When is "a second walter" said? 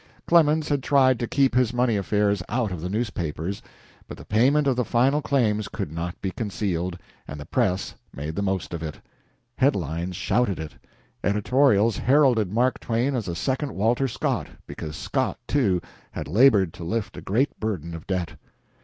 13.27-14.07